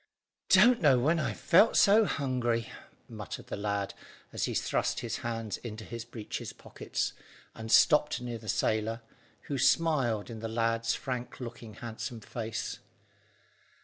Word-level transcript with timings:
"Don't 0.49 0.81
know 0.81 0.97
when 0.97 1.19
I 1.19 1.33
felt 1.35 1.77
so 1.77 2.05
hungry," 2.05 2.71
muttered 3.07 3.45
the 3.49 3.55
lad, 3.55 3.93
as 4.33 4.45
he 4.45 4.55
thrust 4.55 5.01
his 5.01 5.17
hands 5.17 5.57
into 5.57 5.83
his 5.85 6.05
breeches 6.05 6.53
pockets, 6.53 7.13
and 7.53 7.71
stopped 7.71 8.19
near 8.19 8.39
the 8.39 8.49
sailor, 8.49 9.03
who 9.41 9.59
smiled 9.59 10.31
in 10.31 10.39
the 10.39 10.47
lad's 10.49 10.95
frank 10.95 11.39
looking, 11.39 11.75
handsome 11.75 12.19
face. 12.19 12.79